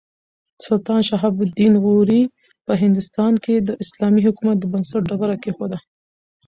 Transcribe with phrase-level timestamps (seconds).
[0.67, 2.21] سلطان شهاب الدین غوري
[2.65, 5.77] په هندوستان کې د اسلامي حکومت د بنسټ ډبره کېښوده.